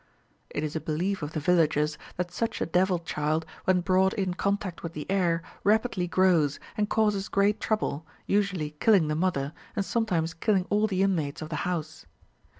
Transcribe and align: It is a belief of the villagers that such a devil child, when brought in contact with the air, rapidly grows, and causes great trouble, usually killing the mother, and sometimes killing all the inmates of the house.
It 0.49 0.63
is 0.63 0.75
a 0.75 0.79
belief 0.81 1.21
of 1.21 1.33
the 1.33 1.39
villagers 1.39 1.95
that 2.17 2.31
such 2.31 2.59
a 2.59 2.65
devil 2.65 2.97
child, 2.97 3.45
when 3.65 3.81
brought 3.81 4.15
in 4.15 4.33
contact 4.33 4.81
with 4.81 4.93
the 4.93 5.05
air, 5.11 5.43
rapidly 5.63 6.07
grows, 6.07 6.59
and 6.75 6.89
causes 6.89 7.29
great 7.29 7.59
trouble, 7.59 8.07
usually 8.25 8.71
killing 8.79 9.09
the 9.09 9.15
mother, 9.15 9.53
and 9.75 9.85
sometimes 9.85 10.33
killing 10.33 10.65
all 10.71 10.87
the 10.87 11.03
inmates 11.03 11.43
of 11.43 11.49
the 11.49 11.55
house. 11.69 12.07